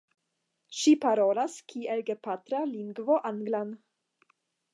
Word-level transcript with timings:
Ŝi 0.77 0.93
parolas 1.03 1.57
kiel 1.73 2.01
gepatra 2.09 2.63
lingvo 2.73 3.19
anglan. 3.33 3.79